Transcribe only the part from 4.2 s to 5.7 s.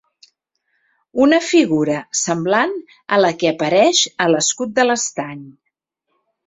a l'escut de l'Estany.